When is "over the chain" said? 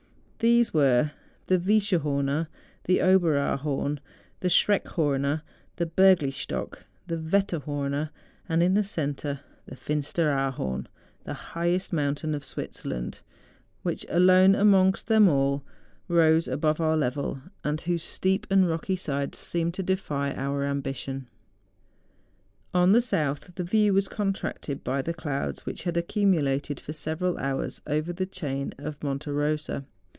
27.85-28.73